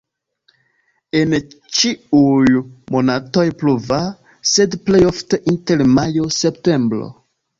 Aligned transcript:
En 1.19 1.35
ĉiuj 1.79 2.55
monatoj 2.95 3.45
pluva, 3.61 3.99
sed 4.53 4.79
plej 4.89 5.03
ofte 5.13 5.41
inter 5.55 5.85
majo-septembro. 5.99 7.13